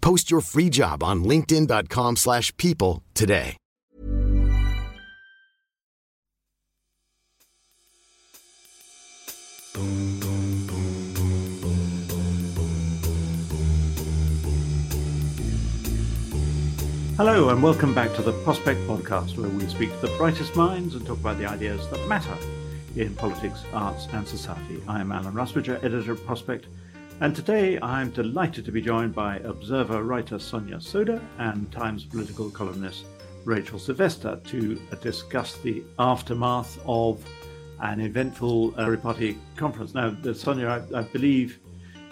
[0.00, 3.56] Post your free job on linkedin.com/people slash people today.
[17.16, 20.94] Hello, and welcome back to the Prospect Podcast, where we speak to the brightest minds
[20.94, 22.36] and talk about the ideas that matter
[22.94, 24.80] in politics, arts, and society.
[24.86, 26.66] I am Alan Rusbridger, editor of Prospect,
[27.20, 32.48] and today I'm delighted to be joined by Observer writer Sonia Sodha and Times political
[32.48, 33.06] columnist
[33.44, 37.24] Rachel Sylvester to discuss the aftermath of
[37.80, 39.94] an eventful uh, Party conference.
[39.94, 41.58] Now, Sonia, I, I believe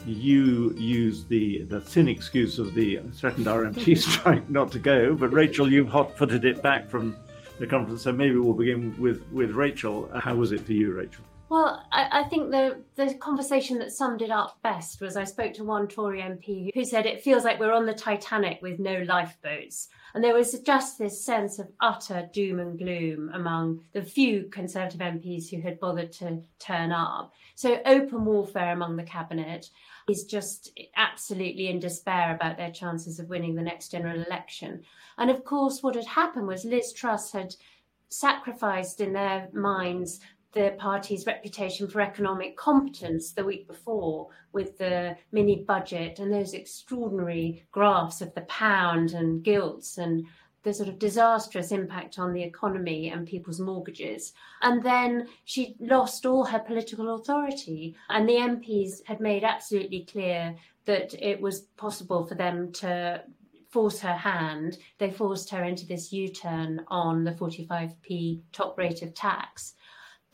[0.05, 5.33] you used the, the thin excuse of the threatened RMT strike not to go, but
[5.33, 7.17] Rachel, you've hot footed it back from
[7.61, 8.03] the conference.
[8.03, 10.11] So maybe we'll begin with, with Rachel.
[10.19, 11.25] How was it for you, Rachel?
[11.48, 15.55] Well, I, I, think the the conversation that summed it up best was I spoke
[15.55, 19.05] to one Tory MP who said it feels like we're on the Titanic with no
[19.06, 19.89] lifeboats.
[20.12, 25.00] And there was just this sense of utter doom and gloom among the few Conservative
[25.00, 27.33] MPs who had bothered to turn up.
[27.55, 29.70] So open warfare among the cabinet
[30.08, 34.83] is just absolutely in despair about their chances of winning the next general election.
[35.17, 37.55] And of course, what had happened was Liz Truss had
[38.08, 40.20] sacrificed in their minds
[40.56, 46.55] the party's reputation for economic competence the week before with the mini budget and those
[46.55, 50.24] extraordinary graphs of the pound and gilts and
[50.62, 54.33] the sort of disastrous impact on the economy and people's mortgages.
[54.62, 57.94] And then she lost all her political authority.
[58.08, 60.56] And the MPs had made absolutely clear
[60.86, 63.23] that it was possible for them to
[63.70, 64.78] force her hand.
[64.96, 69.74] They forced her into this U turn on the 45p top rate of tax.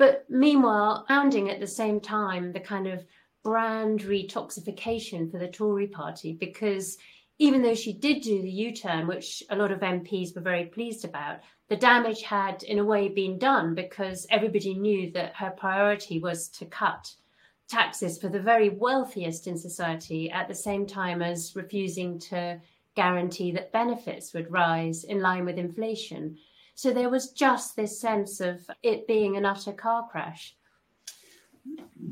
[0.02, 3.04] But meanwhile, founding at the same time the kind of
[3.44, 6.98] brand retoxification for the Tory party, because
[7.38, 10.64] even though she did do the U turn, which a lot of MPs were very
[10.64, 15.50] pleased about, the damage had in a way been done because everybody knew that her
[15.50, 17.14] priority was to cut
[17.68, 22.60] taxes for the very wealthiest in society at the same time as refusing to
[22.96, 26.36] guarantee that benefits would rise in line with inflation.
[26.74, 30.56] So there was just this sense of it being an utter car crash.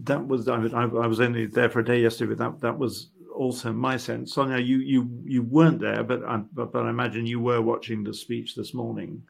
[0.05, 3.11] That was I, I was only there for a day yesterday, but that that was
[3.35, 4.35] also my sense.
[4.35, 8.05] Sonia, you you you weren't there, but I, but, but I imagine you were watching
[8.05, 9.23] the speech this morning.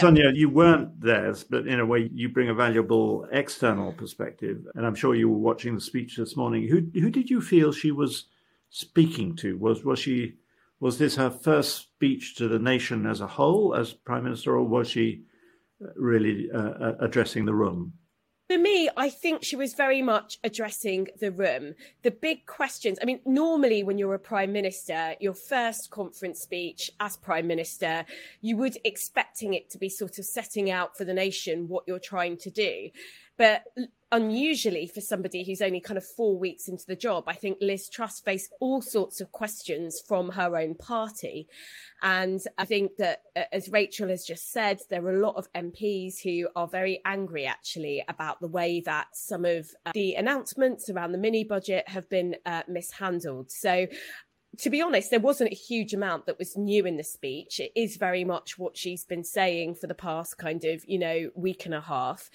[0.00, 4.84] Sonia, you weren't there, but in a way, you bring a valuable external perspective, and
[4.84, 6.66] I'm sure you were watching the speech this morning.
[6.66, 8.24] Who who did you feel she was
[8.70, 9.56] speaking to?
[9.58, 10.34] Was was she
[10.80, 14.64] was this her first speech to the nation as a whole as prime minister, or
[14.64, 15.24] was she
[15.96, 17.92] really uh, uh, addressing the room?
[18.50, 21.74] For me, I think she was very much addressing the room.
[22.02, 22.98] The big questions.
[23.00, 28.04] I mean, normally when you're a prime minister, your first conference speech as prime minister,
[28.42, 31.98] you would expecting it to be sort of setting out for the nation what you're
[31.98, 32.90] trying to do.
[33.36, 33.64] But
[34.12, 37.88] unusually for somebody who's only kind of four weeks into the job, I think Liz
[37.88, 41.48] Truss faced all sorts of questions from her own party.
[42.02, 43.22] And I think that,
[43.52, 47.44] as Rachel has just said, there are a lot of MPs who are very angry
[47.44, 52.08] actually about the way that some of uh, the announcements around the mini budget have
[52.08, 53.50] been uh, mishandled.
[53.50, 53.86] So
[54.58, 57.60] to be honest, there wasn't a huge amount that was new in the speech.
[57.60, 61.30] It is very much what she's been saying for the past kind of, you know,
[61.34, 62.30] week and a half.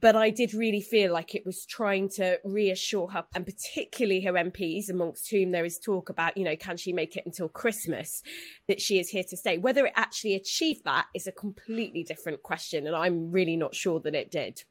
[0.00, 4.32] But I did really feel like it was trying to reassure her, and particularly her
[4.32, 8.22] MPs, amongst whom there is talk about, you know, can she make it until Christmas,
[8.66, 9.58] that she is here to stay.
[9.58, 12.86] Whether it actually achieved that is a completely different question.
[12.86, 14.64] And I'm really not sure that it did.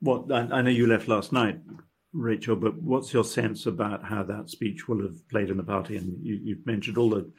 [0.00, 1.60] Well, I know you left last night.
[2.12, 5.96] Rachel, but what's your sense about how that speech will have played in the party?
[5.96, 7.30] And you, you mentioned all the,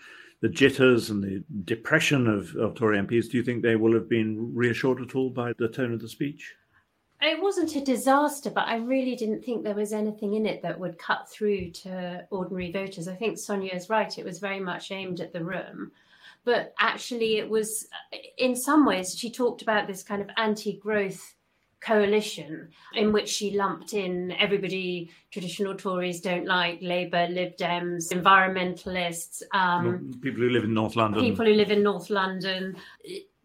[0.41, 4.09] the jitters and the depression of, of Tory MPs, do you think they will have
[4.09, 6.53] been reassured at all by the tone of the speech?
[7.21, 10.77] It wasn't a disaster, but I really didn't think there was anything in it that
[10.77, 13.07] would cut through to ordinary voters.
[13.07, 14.17] I think Sonia is right.
[14.17, 15.91] It was very much aimed at the room.
[16.43, 17.87] But actually, it was,
[18.37, 21.35] in some ways, she talked about this kind of anti growth
[21.83, 29.41] coalition in which she lumped in everybody traditional Tories don't like, Labour, Lib Dems, environmentalists,
[29.53, 31.21] um, people who live in North London.
[31.21, 32.75] People who live in North London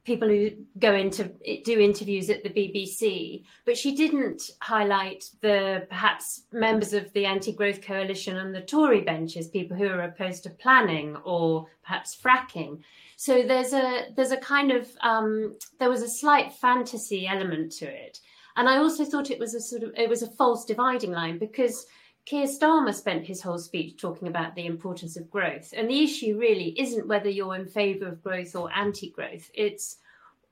[0.09, 1.25] people who go into
[1.65, 7.83] do interviews at the BBC, but she didn't highlight the perhaps members of the anti-growth
[7.83, 12.81] coalition and the Tory benches, people who are opposed to planning or perhaps fracking.
[13.17, 17.87] So there's a there's a kind of um, there was a slight fantasy element to
[17.87, 18.21] it,
[18.59, 21.39] and I also thought it was a sort of it was a false dividing line
[21.39, 21.87] because.
[22.27, 25.73] Keir Starmer spent his whole speech talking about the importance of growth.
[25.75, 29.97] And the issue really isn't whether you're in favour of growth or anti growth, it's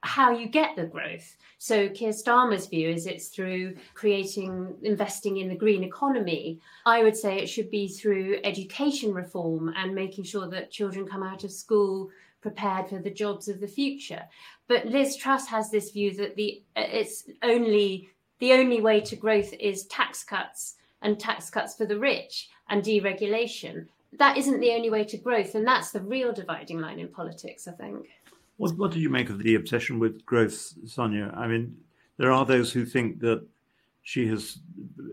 [0.06, 1.36] how you get the growth.
[1.58, 6.60] So Keir Starmer's view is it's through creating, investing in the green economy.
[6.84, 11.22] I would say it should be through education reform and making sure that children come
[11.22, 14.22] out of school prepared for the jobs of the future.
[14.68, 19.52] But Liz Truss has this view that the it's only the only way to growth
[19.54, 23.86] is tax cuts and tax cuts for the rich and deregulation.
[24.18, 27.68] That isn't the only way to growth, and that's the real dividing line in politics,
[27.68, 28.08] I think.
[28.56, 31.32] What, what did you make of the obsession with growth, Sonia?
[31.36, 31.76] I mean,
[32.16, 33.46] there are those who think that
[34.02, 34.58] she has,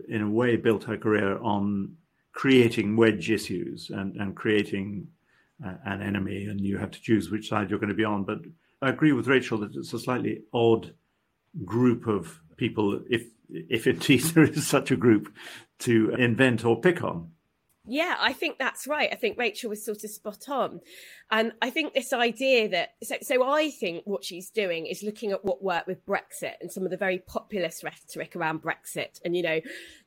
[0.08, 1.94] in a way, built her career on
[2.32, 5.06] creating wedge issues and, and creating
[5.60, 8.24] an enemy, and you have to choose which side you're going to be on.
[8.24, 8.38] But
[8.82, 10.94] I agree with Rachel that it's a slightly odd
[11.64, 15.32] group of people, if if indeed there is such a group,
[15.80, 17.30] to invent or pick on.
[17.86, 19.10] Yeah, I think that's right.
[19.12, 20.80] I think Rachel was sort of spot on.
[21.30, 25.32] And I think this idea that, so, so I think what she's doing is looking
[25.32, 29.20] at what worked with Brexit and some of the very populist rhetoric around Brexit.
[29.24, 29.60] And, you know,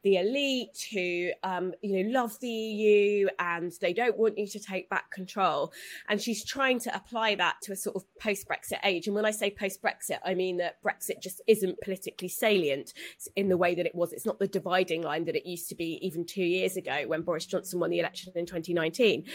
[0.03, 4.59] the elite who, um, you know, love the EU and they don't want you to
[4.59, 5.73] take back control.
[6.07, 9.07] And she's trying to apply that to a sort of post Brexit age.
[9.07, 12.93] And when I say post Brexit, I mean that Brexit just isn't politically salient
[13.35, 14.13] in the way that it was.
[14.13, 17.23] It's not the dividing line that it used to be even two years ago when
[17.23, 19.25] Boris Johnson won the election in 2019.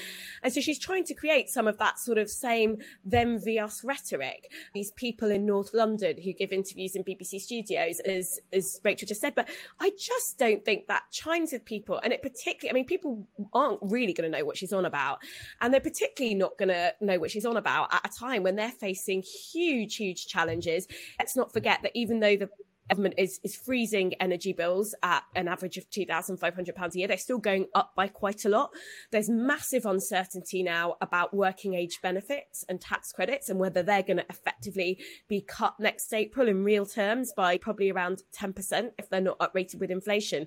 [0.43, 3.85] And so she's trying to create some of that sort of same them v us
[3.85, 4.51] rhetoric.
[4.75, 9.21] These people in North London who give interviews in BBC studios, as as Rachel just
[9.21, 9.49] said, but
[9.81, 12.01] I just don't think that chimes with people.
[12.03, 15.19] And it particularly, I mean, people aren't really going to know what she's on about,
[15.61, 18.57] and they're particularly not going to know what she's on about at a time when
[18.57, 20.87] they're facing huge, huge challenges.
[21.19, 22.49] Let's not forget that even though the
[22.89, 27.09] government is, is freezing energy bills at an average of £2,500 a year.
[27.09, 28.71] They're still going up by quite a lot.
[29.11, 34.19] There's massive uncertainty now about working age benefits and tax credits and whether they're going
[34.19, 34.99] to effectively
[35.29, 39.81] be cut next April in real terms by probably around 10% if they're not uprated
[39.81, 40.47] with inflation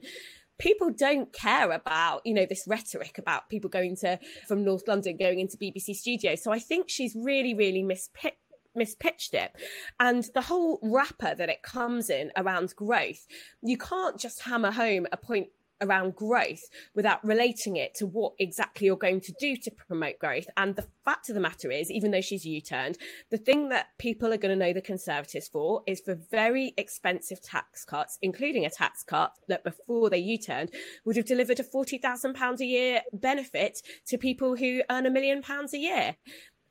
[0.58, 4.18] people don't care about you know this rhetoric about people going to
[4.48, 8.45] from north london going into bbc studios so i think she's really really mispicked
[8.76, 9.52] mispitched it.
[10.00, 13.26] And the whole wrapper that it comes in around growth,
[13.62, 15.48] you can't just hammer home a point
[15.82, 16.64] around growth
[16.94, 20.46] without relating it to what exactly you're going to do to promote growth.
[20.58, 22.98] And the fact of the matter is, even though she's U turned,
[23.30, 27.42] the thing that people are going to know the Conservatives for is for very expensive
[27.42, 30.72] tax cuts, including a tax cut that before they U turned
[31.06, 35.74] would have delivered a £40,000 a year benefit to people who earn a million pounds
[35.74, 36.16] a year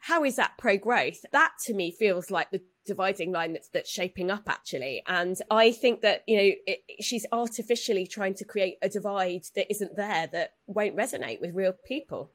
[0.04, 1.24] how is that pro growth?
[1.32, 5.02] That to me feels like the dividing line that's that's shaping up actually.
[5.06, 9.70] And i think that you know it, she's artificially trying to create a divide that
[9.70, 12.30] isn't there that won't resonate with real people.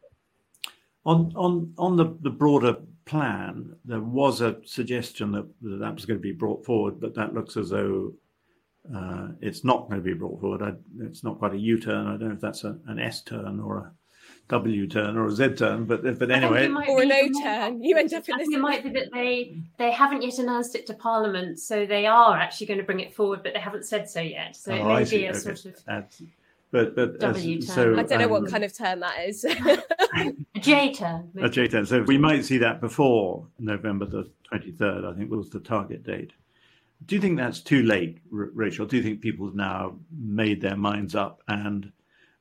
[1.05, 6.17] On on on the the broader plan there was a suggestion that that was going
[6.17, 8.13] to be brought forward but that looks as though
[8.95, 10.63] uh, it's not going to be brought forward.
[10.63, 12.07] I, it's not quite a u-turn.
[12.07, 13.91] I don't know if that's a, an s turn or a
[14.49, 17.83] W turn or a Z turn, but but anyway, or an O turn.
[17.83, 18.47] You end up in this.
[18.51, 22.35] It might be that they they haven't yet announced it to Parliament, so they are
[22.35, 24.55] actually going to bring it forward, but they haven't said so yet.
[24.55, 25.39] So oh, it may be a okay.
[25.39, 25.85] sort of.
[25.85, 26.23] That's,
[26.71, 29.43] but but w as, so I don't know um, what kind of turn that is.
[30.15, 31.29] a J turn.
[31.39, 31.85] A J turn.
[31.85, 35.05] So we might see that before November the twenty third.
[35.05, 36.33] I think was the target date.
[37.05, 38.87] Do you think that's too late, Rachel?
[38.87, 41.91] Do you think people have now made their minds up and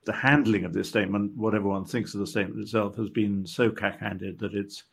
[0.09, 3.71] the handling of this statement, what everyone thinks of the statement itself, has been so
[3.71, 4.85] cack-handed that it's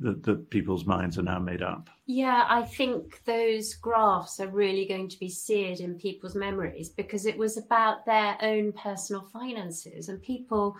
[0.00, 1.88] that, that people's minds are now made up.
[2.06, 7.26] Yeah, I think those graphs are really going to be seared in people's memories because
[7.26, 10.76] it was about their own personal finances, and people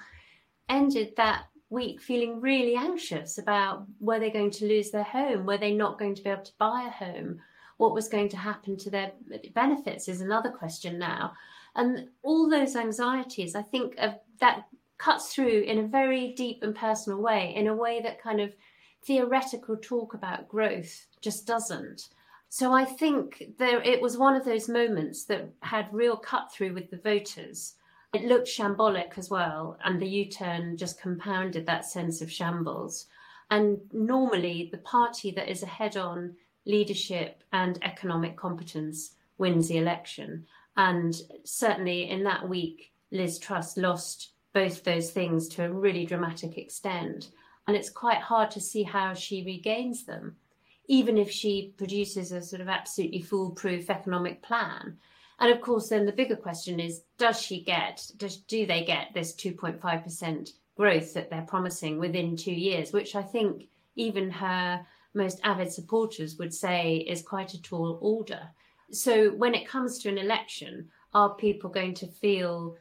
[0.69, 5.47] ended that week feeling really anxious about were they going to lose their home?
[5.47, 7.39] Were they not going to be able to buy a home?
[7.77, 9.13] What was going to happen to their
[9.55, 11.35] benefits is another question now.
[11.77, 13.97] And all those anxieties, I think,
[14.41, 14.67] that
[14.99, 18.55] cuts through in a very deep and personal way, in a way that kind of
[19.05, 22.09] theoretical talk about growth just doesn't.
[22.49, 26.73] So I think there it was one of those moments that had real cut through
[26.73, 27.75] with the voters.
[28.15, 33.07] It looked shambolic as well, and the U-turn just compounded that sense of shambles.
[33.51, 40.47] And normally, the party that is ahead on leadership and economic competence wins the election.
[40.77, 41.15] And
[41.45, 47.31] certainly in that week, Liz Truss lost both those things to a really dramatic extent.
[47.67, 50.37] And it's quite hard to see how she regains them,
[50.87, 54.99] even if she produces a sort of absolutely foolproof economic plan.
[55.39, 59.13] And of course, then the bigger question is does she get, does, do they get
[59.13, 63.65] this 2.5% growth that they're promising within two years, which I think
[63.97, 68.49] even her most avid supporters would say is quite a tall order.
[68.91, 72.77] So when it comes to an election, are people going to feel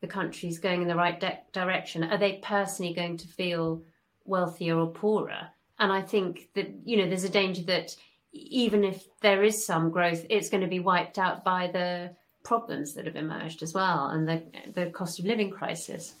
[0.00, 2.04] the country's going in the right de- direction?
[2.04, 3.82] Are they personally going to feel
[4.24, 5.48] wealthier or poorer?
[5.78, 7.96] And I think that, you know, there's a danger that
[8.32, 12.94] even if there is some growth, it's going to be wiped out by the problems
[12.94, 14.42] that have emerged as well and the,
[14.74, 16.14] the cost of living crisis.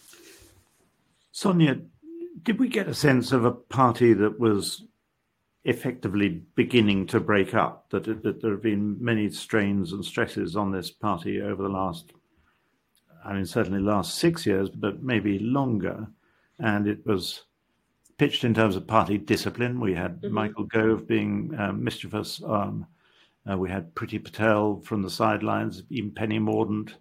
[1.32, 1.78] Sonia,
[2.42, 4.84] did we get a sense of a party that was
[5.66, 7.90] effectively beginning to break up?
[7.90, 12.12] That, that there have been many strains and stresses on this party over the last
[13.26, 16.06] I mean, certainly last six years, but maybe longer.
[16.60, 17.42] And it was
[18.18, 19.80] pitched in terms of party discipline.
[19.80, 20.32] We had mm-hmm.
[20.32, 22.40] Michael Gove being um, mischievous.
[22.46, 22.86] Um,
[23.50, 26.94] uh, we had Priti Patel from the sidelines, even Penny Mordaunt,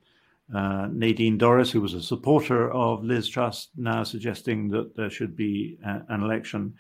[0.54, 5.36] uh, Nadine Dorries, who was a supporter of Liz Truss, now suggesting that there should
[5.36, 6.74] be a, an election.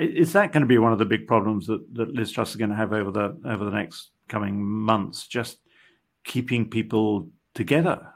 [0.00, 2.56] Is that going to be one of the big problems that, that Liz Truss is
[2.56, 5.26] going to have over the over the next coming months?
[5.26, 5.58] Just
[6.24, 8.12] keeping people together.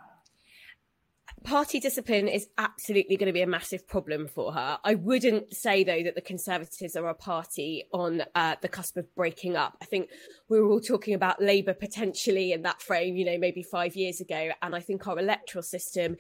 [1.45, 4.79] Party discipline is absolutely going to be a massive problem for her.
[4.85, 9.13] I wouldn't say, though, that the Conservatives are a party on uh, the cusp of
[9.15, 9.77] breaking up.
[9.83, 10.09] I think
[10.49, 14.21] we were all talking about Labour potentially in that frame, you know, maybe five years
[14.21, 14.51] ago.
[14.61, 16.17] And I think our electoral system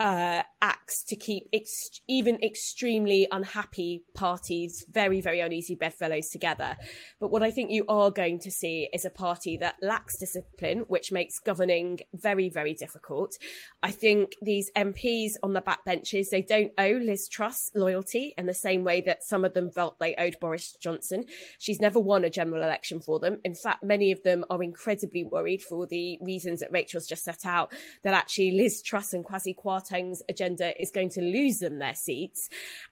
[0.00, 6.76] uh, acts to keep ex- even extremely unhappy parties, very, very uneasy bedfellows together.
[7.20, 10.80] But what I think you are going to see is a party that lacks discipline,
[10.88, 13.36] which makes governing very, very difficult.
[13.82, 18.54] I think these MPs on the backbenches, they don't owe Liz Truss loyalty in the
[18.54, 21.24] same way that some of them felt they owed Boris Johnson.
[21.58, 23.40] She's never won a general election for them.
[23.44, 27.46] In fact, many of them are incredibly worried for the reasons that Rachel's just set
[27.46, 31.94] out, that actually Liz Truss and Kwasi Kwarteng's agenda is going to lose them their
[31.94, 32.48] seats.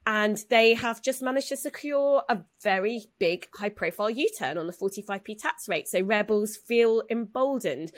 [0.06, 4.66] And they have just managed to secure a very big high profile U turn on
[4.66, 5.88] the 45p tax rate.
[5.88, 7.92] So rebels feel emboldened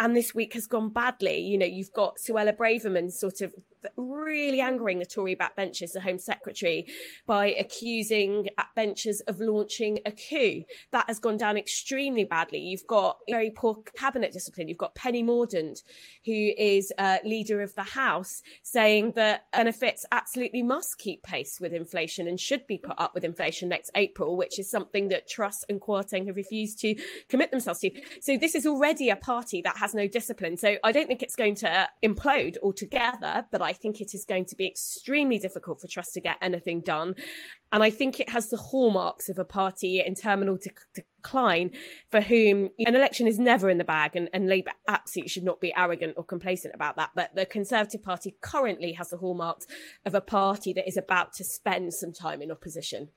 [0.00, 1.38] and this week has gone badly.
[1.38, 3.54] You know, you've got Suella Braverman sort of
[3.96, 6.86] really angering the Tory backbenchers, the Home Secretary,
[7.26, 10.62] by accusing backbenchers of launching a coup.
[10.92, 12.58] That has gone down extremely badly.
[12.58, 14.68] You've got very poor cabinet discipline.
[14.68, 15.82] You've got Penny Mordaunt,
[16.24, 21.72] who is uh, leader of the House, saying that benefits absolutely must keep pace with
[21.72, 25.64] inflation and should be put up with inflation next April, which is something that Truss
[25.68, 26.94] and Kwarteng have refused to
[27.28, 27.90] commit themselves to.
[28.20, 30.56] So this is already a party that has no discipline.
[30.56, 34.44] So I don't think it's going to implode altogether, but I think it is going
[34.46, 37.14] to be extremely difficult for Truss to get anything done.
[37.72, 41.72] And I think it has the hallmarks of a party in terminal de- decline
[42.10, 44.16] for whom an election is never in the bag.
[44.16, 47.10] And, and Labour absolutely should not be arrogant or complacent about that.
[47.14, 49.66] But the Conservative Party currently has the hallmarks
[50.06, 53.08] of a party that is about to spend some time in opposition.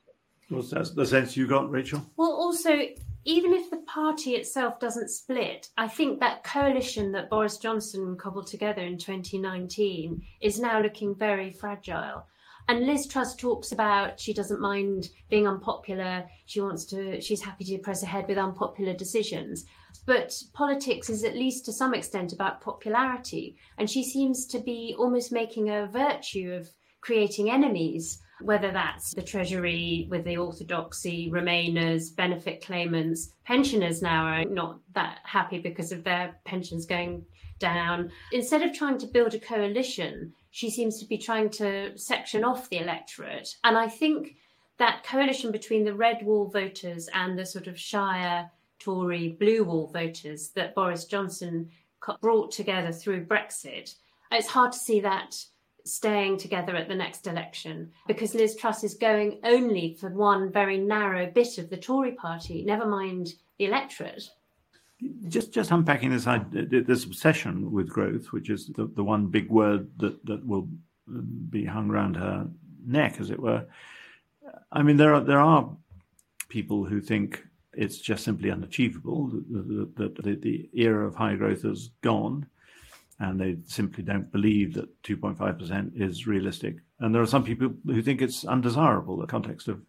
[0.50, 2.06] Well, that's the sense you got, Rachel?
[2.18, 2.88] Well, also,
[3.24, 8.48] even if the party itself doesn't split, I think that coalition that Boris Johnson cobbled
[8.48, 12.26] together in 2019 is now looking very fragile.
[12.68, 16.26] And Liz Truss talks about she doesn't mind being unpopular.
[16.46, 19.66] She wants to, she's happy to press ahead with unpopular decisions.
[20.06, 23.58] But politics is at least to some extent about popularity.
[23.78, 26.70] And she seems to be almost making a virtue of
[27.02, 34.46] creating enemies whether that's the Treasury with the orthodoxy, Remainers, benefit claimants, pensioners now are
[34.46, 37.26] not that happy because of their pensions going
[37.60, 38.12] down.
[38.32, 42.70] Instead of trying to build a coalition, she seems to be trying to section off
[42.70, 43.56] the electorate.
[43.64, 44.36] And I think
[44.78, 49.92] that coalition between the red wall voters and the sort of shire Tory blue wall
[49.94, 51.70] voters that Boris Johnson
[52.20, 53.96] brought together through Brexit,
[54.32, 55.36] it's hard to see that
[55.86, 60.78] staying together at the next election because Liz Truss is going only for one very
[60.78, 64.30] narrow bit of the Tory party, never mind the electorate.
[65.28, 69.90] Just, just unpacking this, this obsession with growth, which is the, the one big word
[69.98, 70.68] that, that will
[71.50, 72.48] be hung around her
[72.86, 73.66] neck, as it were.
[74.72, 75.70] I mean, there are there are
[76.50, 79.28] people who think it's just simply unachievable.
[79.28, 82.46] That the, the, the, era of high growth is gone,
[83.22, 86.78] and they simply don't believe that 2.5% is realistic.
[87.00, 89.14] And there are some people who think it's undesirable.
[89.16, 89.82] In the context of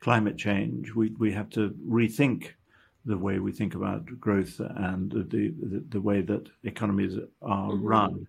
[0.00, 2.52] climate change, we we have to rethink
[3.04, 7.84] the way we think about growth and the the, the way that economies are mm-hmm.
[7.84, 8.26] run.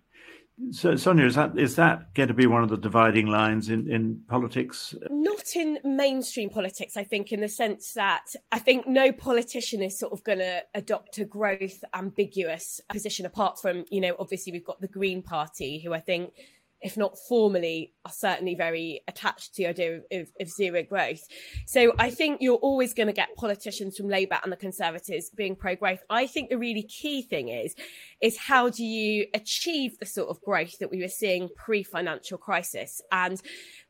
[0.70, 3.90] So, Sonia, is that is that going to be one of the dividing lines in,
[3.90, 4.94] in politics?
[5.10, 9.98] Not in mainstream politics, I think, in the sense that I think no politician is
[9.98, 13.24] sort of going to adopt a growth ambiguous position.
[13.24, 16.34] Apart from, you know, obviously we've got the Green Party, who I think
[16.82, 21.22] if not formally, are certainly very attached to the idea of, of, of zero growth.
[21.66, 25.56] So I think you're always going to get politicians from Labour and the Conservatives being
[25.56, 26.00] pro growth.
[26.10, 27.74] I think the really key thing is,
[28.20, 32.38] is how do you achieve the sort of growth that we were seeing pre financial
[32.38, 33.00] crisis?
[33.10, 33.40] And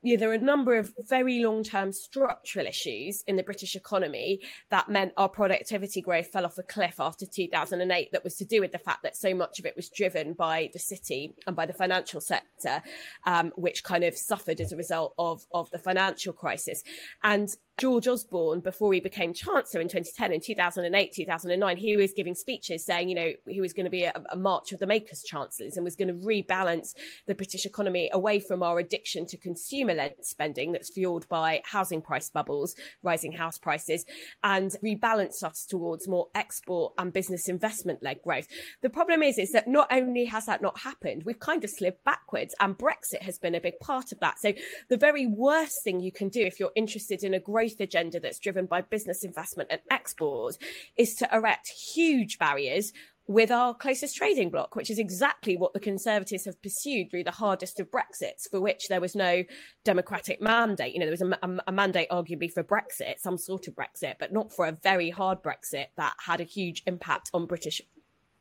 [0.03, 3.77] you know, there are a number of very long term structural issues in the British
[3.77, 8.11] economy that meant our productivity growth fell off a cliff after 2008.
[8.13, 10.71] That was to do with the fact that so much of it was driven by
[10.73, 12.82] the city and by the financial sector,
[13.25, 16.83] um, which kind of suffered as a result of, of the financial crisis.
[17.23, 17.49] And
[17.83, 22.85] George Osborne, before he became Chancellor in 2010, in 2008, 2009, he was giving speeches
[22.85, 25.77] saying, you know, he was going to be a, a march of the makers chancellors
[25.77, 26.95] and was going to rebalance
[27.27, 32.01] the British economy away from our addiction to consumer led spending that's fueled by housing
[32.01, 34.07] price bubbles, rising house prices,
[34.45, 38.47] and rebalance us towards more export and business investment led growth.
[38.83, 41.97] The problem is, is that not only has that not happened, we've kind of slid
[42.05, 44.39] backwards, and Brexit has been a big part of that.
[44.39, 44.53] So
[44.89, 48.21] the very worst thing you can do if you're interested in a growth growth agenda
[48.21, 50.57] that's driven by business investment and export
[50.97, 52.93] is to erect huge barriers
[53.29, 57.31] with our closest trading bloc, which is exactly what the Conservatives have pursued through the
[57.31, 59.45] hardest of Brexits, for which there was no
[59.85, 60.93] democratic mandate.
[60.93, 64.17] You know, there was a, a, a, mandate arguably for Brexit, some sort of Brexit,
[64.19, 67.81] but not for a very hard Brexit that had a huge impact on British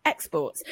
[0.04, 0.64] exports.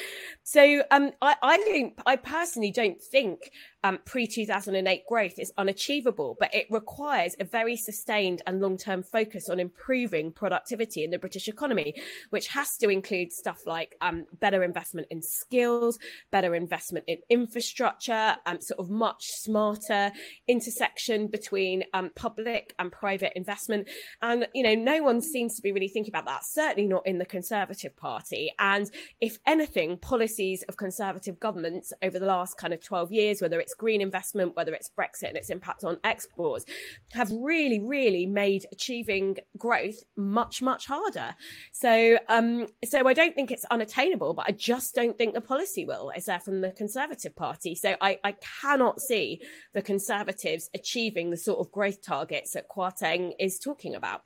[0.44, 3.52] So um, I, I I personally don't think
[3.84, 9.04] um, pre 2008 growth is unachievable, but it requires a very sustained and long term
[9.04, 11.94] focus on improving productivity in the British economy,
[12.30, 15.98] which has to include stuff like um, better investment in skills,
[16.32, 20.12] better investment in infrastructure, um, sort of much smarter
[20.48, 23.88] intersection between um, public and private investment.
[24.22, 27.18] And, you know, no one seems to be really thinking about that, certainly not in
[27.18, 28.52] the Conservative Party.
[28.60, 28.90] And
[29.22, 33.69] if anything, policies of Conservative governments over the last kind of 12 years, whether it's
[33.70, 36.66] it's green investment, whether it's Brexit and its impact on exports,
[37.12, 41.36] have really, really made achieving growth much, much harder.
[41.72, 45.86] So, um, so I don't think it's unattainable, but I just don't think the policy
[45.86, 47.76] will is there from the Conservative Party.
[47.76, 49.42] So I, I cannot see
[49.74, 54.24] the Conservatives achieving the sort of growth targets that Kwarteng is talking about.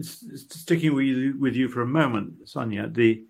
[0.00, 3.26] Sticking with you, with you for a moment, Sonia, the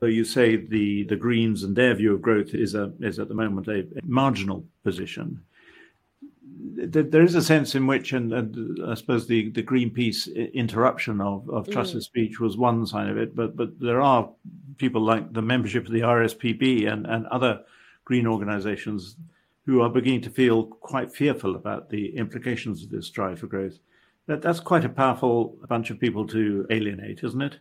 [0.00, 3.28] so you say the, the Greens and their view of growth is a is at
[3.28, 5.42] the moment a, a marginal position.
[6.80, 11.48] There is a sense in which, and, and, I suppose the, the Greenpeace interruption of,
[11.50, 11.68] of.
[11.68, 12.06] Truss's mm.
[12.06, 14.30] speech was one sign of it, but but there are
[14.76, 17.62] people like the membership of the RSPB and, and other
[18.04, 19.16] green organizations
[19.66, 23.78] who are beginning to feel quite fearful about the implications of this drive for growth.
[24.26, 27.58] That that's quite a powerful bunch of people to alienate, isn't it?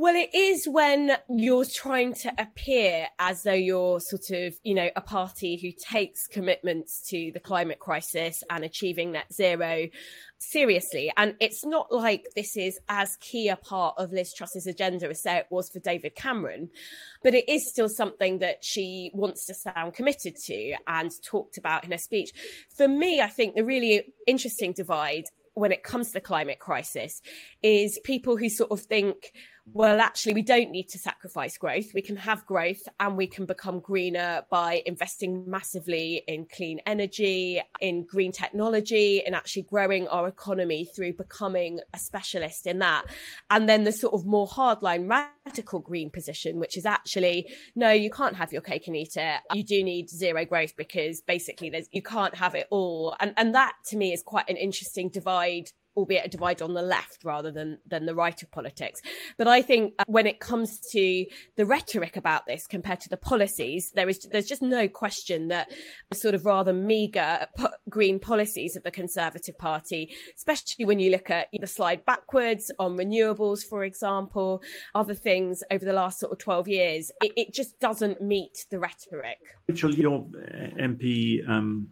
[0.00, 4.90] Well, it is when you're trying to appear as though you're sort of, you know,
[4.94, 9.88] a party who takes commitments to the climate crisis and achieving net zero
[10.38, 11.12] seriously.
[11.16, 15.20] And it's not like this is as key a part of Liz Truss's agenda as
[15.20, 16.70] say it was for David Cameron,
[17.24, 21.82] but it is still something that she wants to sound committed to and talked about
[21.82, 22.30] in her speech.
[22.76, 25.24] For me, I think the really interesting divide
[25.58, 27.20] when it comes to the climate crisis
[27.64, 29.32] is people who sort of think,
[29.72, 31.92] well, actually, we don't need to sacrifice growth.
[31.94, 37.60] We can have growth and we can become greener by investing massively in clean energy,
[37.80, 43.04] in green technology, and actually growing our economy through becoming a specialist in that.
[43.50, 48.10] And then the sort of more hardline radical green position, which is actually, no, you
[48.10, 49.40] can't have your cake and eat it.
[49.54, 53.16] You do need zero growth because basically there's, you can't have it all.
[53.20, 56.82] And, and that to me is quite an interesting divide albeit a divide on the
[56.82, 59.02] left rather than than the right of politics.
[59.36, 63.16] But I think uh, when it comes to the rhetoric about this compared to the
[63.16, 65.68] policies, there is there's just no question that
[66.14, 67.46] sort of rather meagre
[67.88, 72.96] green policies of the Conservative Party, especially when you look at the slide backwards on
[72.96, 74.62] renewables, for example,
[74.94, 78.78] other things over the last sort of 12 years, it, it just doesn't meet the
[78.78, 79.38] rhetoric.
[79.66, 80.20] Rachel, your
[80.80, 81.88] MP um,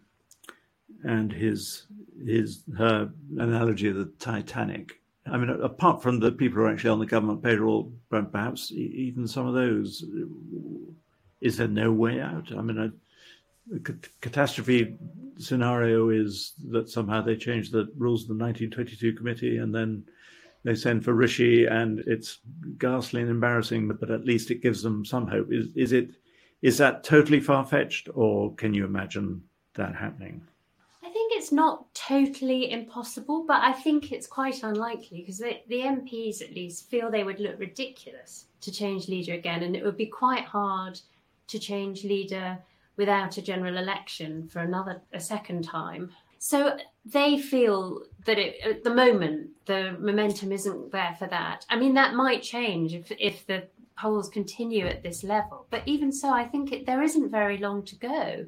[1.03, 1.85] and his
[2.25, 4.93] his her analogy of the Titanic.
[5.25, 9.27] I mean, apart from the people who are actually on the government payroll, perhaps even
[9.27, 10.05] some of those,
[11.41, 12.51] is there no way out?
[12.57, 13.79] I mean, a,
[14.21, 14.95] catastrophe
[15.37, 20.05] scenario is that somehow they change the rules of the 1922 committee and then
[20.63, 22.39] they send for Rishi, and it's
[22.77, 25.47] ghastly and embarrassing, but, but at least it gives them some hope.
[25.51, 26.09] Is is it
[26.61, 29.43] is that totally far fetched, or can you imagine
[29.75, 30.41] that happening?
[31.47, 36.53] It's not totally impossible, but I think it's quite unlikely because the, the MPs at
[36.53, 40.43] least feel they would look ridiculous to change leader again, and it would be quite
[40.43, 40.99] hard
[41.47, 42.57] to change leader
[42.97, 46.11] without a general election for another a second time.
[46.37, 51.65] So they feel that it, at the moment the momentum isn't there for that.
[51.69, 56.11] I mean, that might change if if the polls continue at this level, but even
[56.11, 58.47] so, I think it, there isn't very long to go,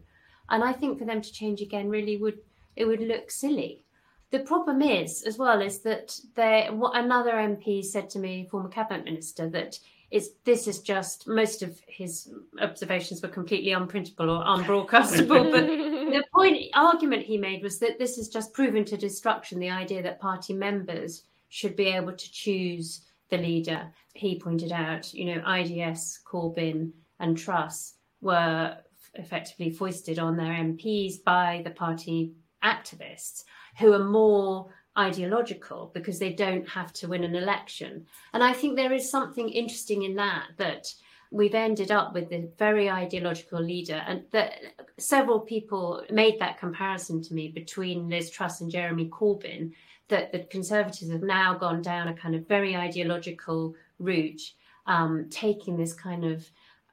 [0.50, 2.40] and I think for them to change again really would
[2.80, 3.84] it would look silly.
[4.32, 6.72] The problem is, as well, is that there.
[6.72, 9.80] What another MP said to me, former cabinet minister, that
[10.12, 15.52] is this is just most of his observations were completely unprintable or unbroadcastable.
[15.52, 15.68] but
[16.14, 19.60] the point argument he made was that this is just proven to destruction.
[19.60, 23.92] The idea that party members should be able to choose the leader.
[24.14, 28.78] He pointed out, you know, IDS, Corbyn, and Truss were
[29.16, 32.34] effectively foisted on their MPs by the party
[32.64, 33.44] activists
[33.80, 38.06] who are more ideological because they don't have to win an election.
[38.34, 40.94] And I think there is something interesting in that, that
[41.32, 44.04] we've ended up with a very ideological leader.
[44.08, 44.54] And that
[44.98, 49.72] several people made that comparison to me between Liz Truss and Jeremy Corbyn,
[50.10, 54.42] that the Conservatives have now gone down a kind of very ideological route,
[54.88, 56.40] um, taking this kind of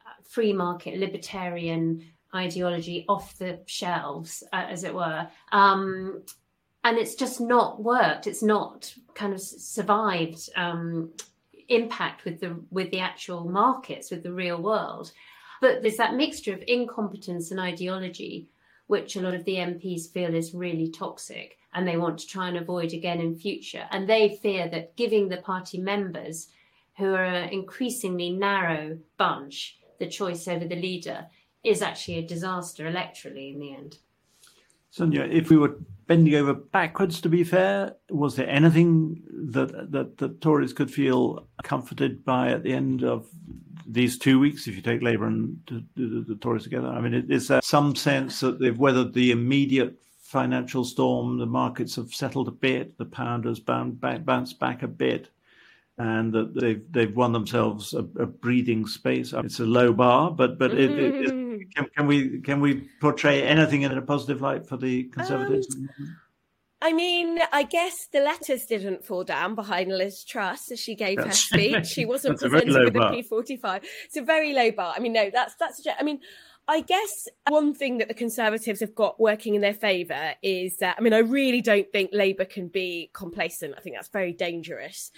[0.06, 2.04] uh, free market libertarian
[2.36, 5.28] ideology off the shelves, uh, as it were.
[5.52, 6.22] Um,
[6.84, 8.28] and it's just not worked.
[8.28, 11.10] It's not kind of survived um,
[11.68, 15.10] impact with the with the actual markets, with the real world.
[15.60, 18.48] But there's that mixture of incompetence and ideology,
[18.86, 22.48] which a lot of the MPs feel is really toxic, and they want to try
[22.48, 23.88] and avoid again in future.
[23.90, 26.48] And they fear that giving the party members,
[26.98, 31.26] who are an increasingly narrow bunch, the choice over the leader
[31.66, 33.98] is actually a disaster electorally in the end.
[34.90, 35.76] Sonia, if we were
[36.06, 41.46] bending over backwards, to be fair, was there anything that that the Tories could feel
[41.62, 43.26] comforted by at the end of
[43.86, 46.88] these two weeks, if you take Labour and the, the, the Tories together?
[46.88, 51.96] I mean, is there some sense that they've weathered the immediate financial storm, the markets
[51.96, 55.28] have settled a bit, the pound has back, bounced back a bit,
[55.98, 59.32] and that they've they've won themselves a, a breathing space.
[59.32, 63.82] It's a low bar, but but it, it, can, can, we can we portray anything
[63.82, 65.74] in a positive light for the Conservatives?
[65.74, 66.16] Um,
[66.82, 71.18] I mean, I guess the letters didn't fall down behind Liz Truss as she gave
[71.18, 71.86] her speech.
[71.86, 73.12] She wasn't presented with bar.
[73.12, 73.84] a P45.
[74.04, 74.94] It's a very low bar.
[74.96, 75.82] I mean, no, that's that's.
[75.98, 76.20] I mean,
[76.68, 80.96] I guess one thing that the Conservatives have got working in their favour is that,
[80.98, 83.74] I mean, I really don't think Labour can be complacent.
[83.76, 85.12] I think that's very dangerous.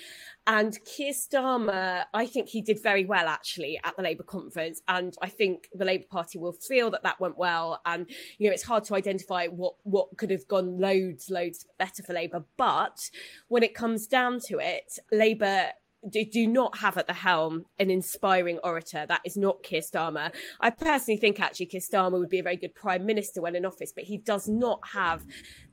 [0.46, 4.82] And Keir Starmer, I think he did very well actually at the Labour conference.
[4.88, 7.80] And I think the Labour Party will feel that that went well.
[7.86, 12.02] And, you know, it's hard to identify what, what could have gone loads, loads better
[12.02, 12.44] for Labour.
[12.58, 13.08] But
[13.48, 15.68] when it comes down to it, Labour
[16.08, 19.06] do, do not have at the helm an inspiring orator.
[19.06, 20.32] That is not Keir Starmer.
[20.60, 23.64] I personally think actually Keir Starmer would be a very good prime minister when in
[23.64, 25.24] office, but he does not have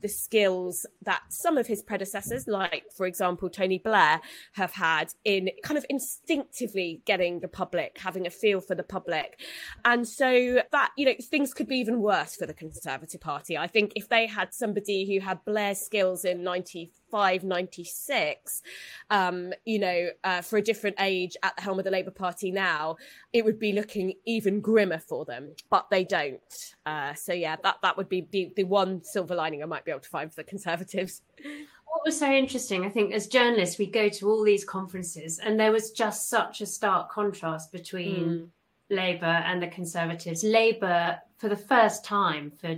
[0.02, 4.22] the skills that some of his predecessors, like for example Tony Blair,
[4.54, 9.40] have had in kind of instinctively getting the public, having a feel for the public,
[9.84, 13.58] and so that you know things could be even worse for the Conservative Party.
[13.58, 18.62] I think if they had somebody who had Blair's skills in ninety 596,
[19.10, 22.52] um, you know, uh, for a different age at the helm of the Labour Party
[22.52, 22.98] now,
[23.32, 26.76] it would be looking even grimmer for them, but they don't.
[26.86, 29.92] Uh, so, yeah, that, that would be the, the one silver lining I might be
[29.92, 31.22] able to find for the Conservatives.
[31.88, 35.58] What was so interesting, I think, as journalists, we go to all these conferences, and
[35.58, 38.48] there was just such a stark contrast between mm.
[38.90, 40.44] Labour and the Conservatives.
[40.44, 42.76] Labour, for the first time for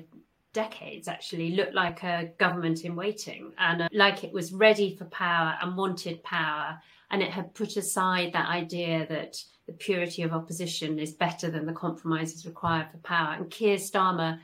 [0.57, 5.05] decades actually looked like a government in waiting and uh, like it was ready for
[5.05, 6.79] power and wanted power
[7.11, 11.65] and it had put aside that idea that the purity of opposition is better than
[11.65, 13.33] the compromises required for power.
[13.33, 14.39] And Keir Starmer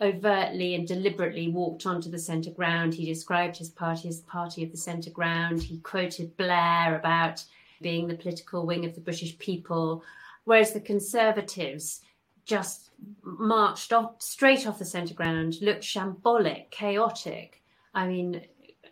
[0.00, 2.92] overtly and deliberately walked onto the centre ground.
[2.92, 5.62] He described his party as the party of the centre ground.
[5.62, 7.42] He quoted Blair about
[7.80, 10.04] being the political wing of the British people,
[10.44, 12.02] whereas the Conservatives
[12.44, 12.90] just
[13.22, 17.62] marched off straight off the centre ground, looked shambolic, chaotic.
[17.94, 18.42] I mean,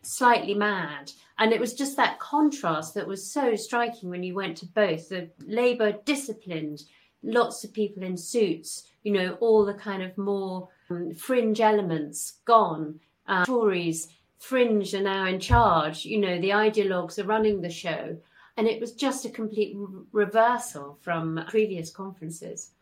[0.02, 1.12] slightly mad.
[1.38, 5.08] And it was just that contrast that was so striking when you went to both.
[5.08, 6.84] The Labour disciplined,
[7.22, 12.40] lots of people in suits, you know, all the kind of more um, fringe elements
[12.44, 13.00] gone.
[13.26, 18.16] Uh, Tories, fringe are now in charge, you know, the ideologues are running the show.
[18.56, 22.72] And it was just a complete re- reversal from previous conferences.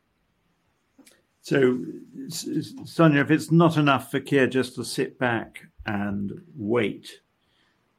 [1.43, 1.79] So,
[2.29, 7.21] Sonia, if it's not enough for Keir just to sit back and wait,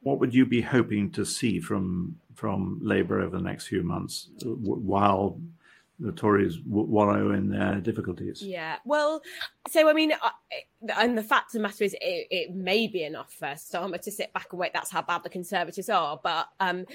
[0.01, 4.29] what would you be hoping to see from from Labour over the next few months
[4.41, 5.39] while
[5.99, 8.41] the Tories wallow in their difficulties?
[8.41, 9.21] Yeah, well,
[9.69, 10.13] so I mean,
[10.97, 14.11] and the fact of the matter is, it, it may be enough for Starmer to
[14.11, 14.73] sit back and wait.
[14.73, 16.19] That's how bad the Conservatives are.
[16.21, 16.85] But um,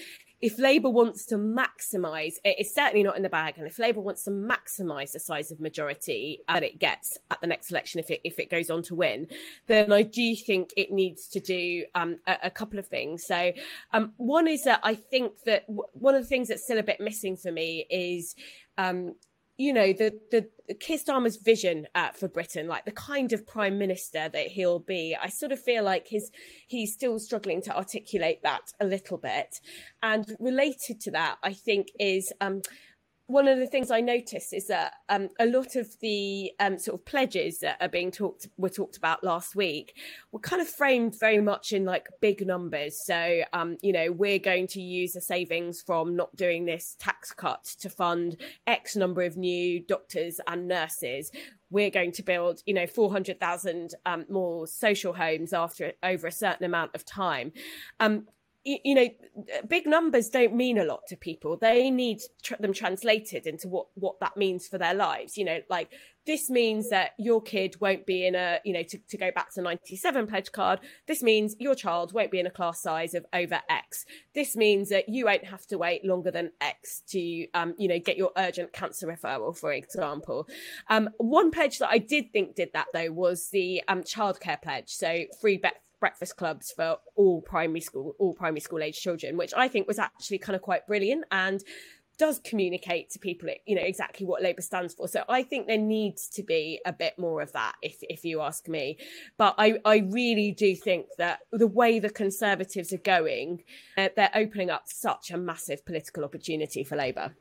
[0.41, 3.55] if Labour wants to maximise, it's certainly not in the bag.
[3.57, 7.47] And if Labour wants to maximise the size of majority that it gets at the
[7.47, 9.29] next election, if it if it goes on to win,
[9.67, 13.25] then I do think it needs to do um, a, a, couple of things.
[13.25, 13.53] So
[13.93, 16.83] um, one is that I think that w- one of the things that's still a
[16.83, 18.35] bit missing for me is
[18.79, 19.15] um,
[19.57, 20.49] you know the the,
[20.81, 25.17] Keir Starmer's vision uh, for Britain, like the kind of prime minister that he'll be.
[25.21, 26.31] I sort of feel like his
[26.67, 29.61] he's still struggling to articulate that a little bit.
[30.03, 32.63] And related to that, I think is um,
[33.29, 37.01] one of the things I noticed is that um, a lot of the um, sort
[37.01, 39.97] of pledges that are being talked were talked about last week
[40.31, 43.05] were kind of framed very much in like big numbers.
[43.05, 47.33] So, um, you know, we're going to use the savings from not doing this tax
[47.33, 48.37] cut to fund
[48.67, 51.33] X number of new doctors and nurses.
[51.69, 56.29] We're going to build, you know, four hundred thousand um, more social homes after over
[56.29, 57.51] a certain amount of time.
[58.67, 59.09] Um, you know
[59.69, 61.57] big numbers don't mean a lot to people.
[61.57, 65.37] They need tr- them translated into what what that means for their lives.
[65.37, 65.93] You know like
[66.27, 69.53] this means that your kid won't be in a you know to, to go back
[69.55, 70.81] to 97 pledge card.
[71.07, 74.05] This means your child won't be in a class size of over x.
[74.35, 77.99] This means that you won't have to wait longer than x to um, you know
[77.99, 80.49] get your urgent cancer referral for example.
[80.89, 84.91] Um, one pledge that i did think did that though was the um, childcare pledge.
[84.91, 89.53] So free be- breakfast clubs for all primary school all primary school age children which
[89.57, 91.63] i think was actually kind of quite brilliant and
[92.19, 95.09] does communicate to people you know exactly what labour stands for.
[95.09, 98.41] So i think there needs to be a bit more of that if if you
[98.41, 98.99] ask me.
[99.37, 103.63] But i i really do think that the way the conservatives are going
[103.97, 107.35] uh, they're opening up such a massive political opportunity for labour.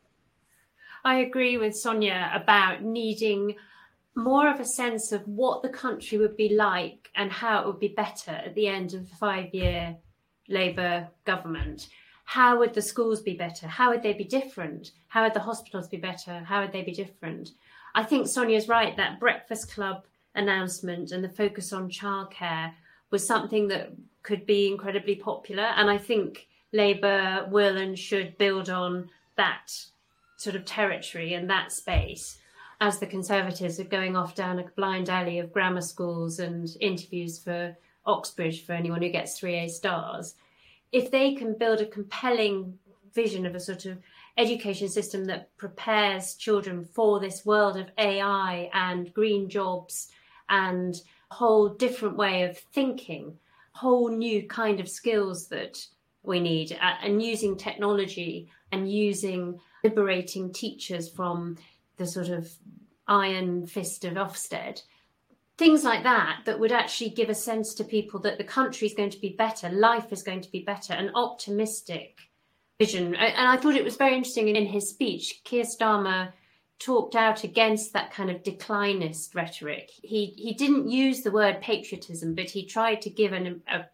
[1.04, 3.56] I agree with sonia about needing
[4.16, 7.80] more of a sense of what the country would be like and how it would
[7.80, 9.98] be better at the end of the five year
[10.48, 11.90] Labour government.
[12.24, 13.68] How would the schools be better?
[13.68, 14.92] How would they be different?
[15.10, 16.40] How would the hospitals be better?
[16.40, 17.52] How would they be different?
[17.94, 22.74] I think Sonia's right that Breakfast Club announcement and the focus on childcare
[23.12, 23.92] was something that
[24.24, 25.64] could be incredibly popular.
[25.64, 29.72] And I think Labour will and should build on that
[30.38, 32.40] sort of territory and that space
[32.82, 37.40] as the Conservatives are going off down a blind alley of grammar schools and interviews
[37.40, 40.36] for Oxbridge for anyone who gets 3A stars,
[40.92, 42.78] if they can build a compelling
[43.14, 43.98] vision of a sort of
[44.38, 50.10] education system that prepares children for this world of AI and green jobs
[50.50, 53.38] and a whole different way of thinking,
[53.72, 55.86] whole new kind of skills that
[56.24, 61.58] we need, uh, and using technology and using liberating teachers from
[61.98, 62.50] the sort of
[63.08, 64.82] iron fist of Ofsted,
[65.58, 68.94] things like that, that would actually give a sense to people that the country is
[68.94, 72.20] going to be better, life is going to be better, an optimistic
[72.80, 73.16] vision.
[73.16, 76.34] And I thought it was very interesting in his speech, Keir Starmer
[76.80, 79.90] talked out against that kind of declinist rhetoric.
[80.02, 83.86] He he didn't use the word patriotism, but he tried to give an, a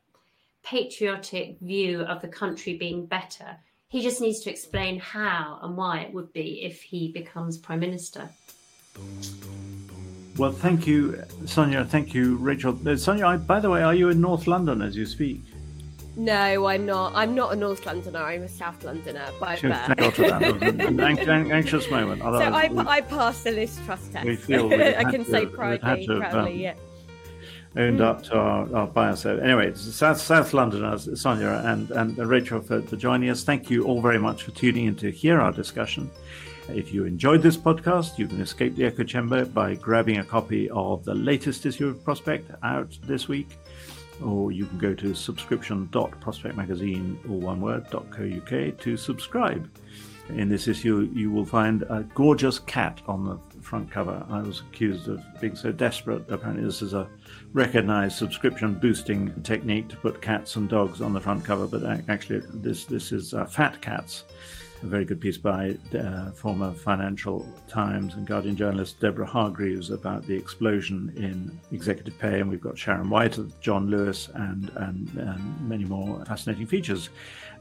[0.64, 3.58] patriotic view of the country being better.
[3.92, 7.82] He just needs to explain how and why it would be if he becomes prime
[7.82, 8.30] minister.
[10.38, 11.84] Well, thank you, Sonia.
[11.84, 12.80] Thank you, Rachel.
[12.88, 15.42] Uh, Sonia, I, by the way, are you in North London as you speak?
[16.16, 17.12] No, I'm not.
[17.16, 18.20] I'm not a North Londoner.
[18.20, 19.88] I'm a South Londoner by birth.
[19.88, 20.42] Thank God for that.
[20.64, 22.22] an, an anxious moment.
[22.22, 24.26] Otherwise, so I, we, I passed the Liz Truss test.
[24.26, 26.74] We feel I can say proudly, proudly, um, yeah.
[27.76, 28.06] Owned mm.
[28.06, 29.16] up to our, our.
[29.16, 33.44] So anyway, South South Londoners, Sonia and, and Rachel for, for joining us.
[33.44, 36.10] Thank you all very much for tuning in to hear our discussion.
[36.70, 40.70] If you enjoyed this podcast, you can escape the echo chamber by grabbing a copy
[40.70, 43.58] of the latest issue of Prospect out this week,
[44.24, 49.70] or you can go to subscription.prospectmagazine, all one word, .co.uk to subscribe.
[50.36, 54.26] In this issue, you will find a gorgeous cat on the front cover.
[54.30, 56.24] I was accused of being so desperate.
[56.30, 57.08] Apparently, this is a
[57.54, 62.42] recognized subscription boosting technique to put cats and dogs on the front cover, but actually,
[62.54, 64.24] this, this is uh, fat cats
[64.84, 70.26] a very good piece by uh, former Financial Times and Guardian journalist Deborah Hargreaves about
[70.26, 72.40] the explosion in executive pay.
[72.40, 77.10] And we've got Sharon White, John Lewis, and, and, and many more fascinating features.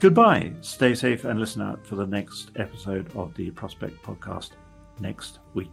[0.00, 0.54] Goodbye.
[0.62, 4.52] Stay safe and listen out for the next episode of the Prospect podcast
[4.98, 5.72] next week.